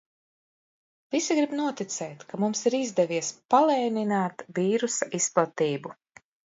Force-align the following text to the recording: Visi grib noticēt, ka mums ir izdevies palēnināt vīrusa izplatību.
Visi 1.15 1.37
grib 1.39 1.53
noticēt, 1.59 2.25
ka 2.33 2.41
mums 2.45 2.65
ir 2.71 2.79
izdevies 2.81 3.31
palēnināt 3.57 4.45
vīrusa 4.61 5.15
izplatību. 5.23 5.99